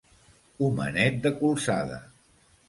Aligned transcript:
Homenet 0.67 1.19
de 1.27 1.33
colzada. 1.43 2.01